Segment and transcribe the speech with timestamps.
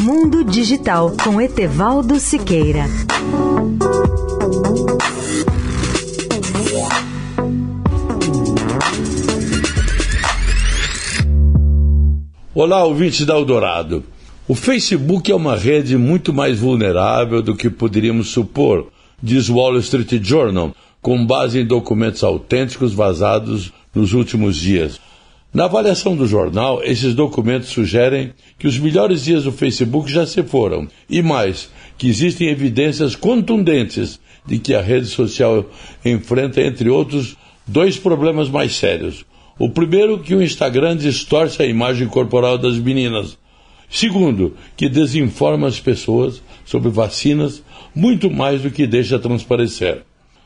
[0.00, 2.84] Mundo Digital com Etevaldo Siqueira.
[12.54, 14.04] Olá, ouvintes da Eldorado.
[14.46, 18.86] O Facebook é uma rede muito mais vulnerável do que poderíamos supor,
[19.20, 20.72] diz o Wall Street Journal,
[21.02, 25.00] com base em documentos autênticos vazados nos últimos dias.
[25.52, 30.42] Na avaliação do jornal, esses documentos sugerem que os melhores dias do Facebook já se
[30.42, 35.64] foram, e mais, que existem evidências contundentes de que a rede social
[36.04, 37.34] enfrenta, entre outros,
[37.66, 39.24] dois problemas mais sérios.
[39.58, 43.38] O primeiro, que o Instagram distorce a imagem corporal das meninas.
[43.88, 47.62] Segundo, que desinforma as pessoas sobre vacinas
[47.94, 50.02] muito mais do que deixa transparecer.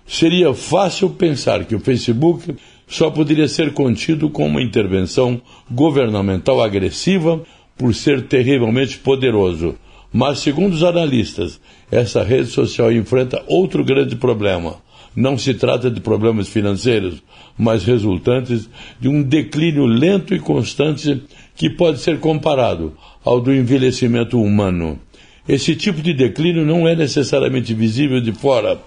[0.07, 2.55] Seria fácil pensar que o Facebook
[2.87, 7.43] só poderia ser contido com uma intervenção governamental agressiva
[7.77, 9.75] por ser terrivelmente poderoso.
[10.13, 11.59] Mas, segundo os analistas,
[11.91, 14.77] essa rede social enfrenta outro grande problema.
[15.17, 17.23] Não se trata de problemas financeiros,
[17.57, 18.69] mas resultantes
[19.01, 21.23] de um declínio lento e constante
[21.55, 22.95] que pode ser comparado
[23.25, 24.99] ao do envelhecimento humano.
[25.49, 28.81] Esse tipo de declínio não é necessariamente visível de fora,